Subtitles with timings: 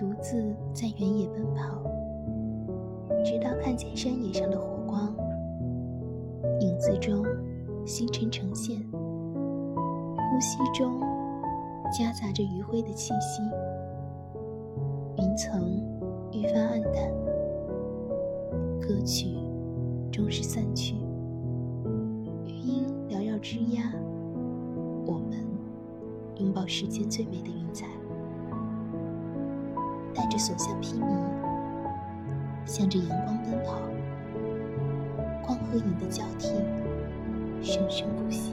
[0.00, 1.78] 独自在原野奔跑，
[3.22, 5.14] 直到看见山野上的火光，
[6.60, 7.22] 影子中
[7.84, 10.98] 星辰呈现，呼吸中
[11.92, 13.42] 夹杂着余晖的气息，
[15.18, 15.84] 云层
[16.32, 17.12] 愈发暗淡，
[18.80, 19.36] 歌曲
[20.10, 20.94] 终是散去，
[22.46, 23.82] 余音缭绕枝桠，
[25.04, 25.46] 我们
[26.36, 27.59] 拥抱世间最美的。
[30.14, 31.06] 带着所向披靡，
[32.66, 33.80] 向着阳光奔跑，
[35.42, 36.48] 光和影的交替，
[37.62, 38.49] 生生不息。